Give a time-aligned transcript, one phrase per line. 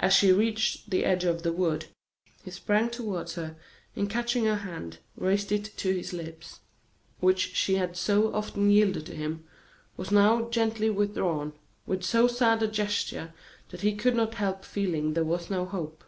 [0.00, 1.86] As she reached the edge of the wood,
[2.42, 3.56] he sprang toward her,
[3.94, 6.58] and catching her hand raised it to his lips.
[6.58, 9.44] But this hand, which she had so often yielded to him,
[9.96, 11.52] was now gently withdrawn,
[11.86, 13.32] with so sad a gesture
[13.68, 16.02] that he could not help feeling there was no hope.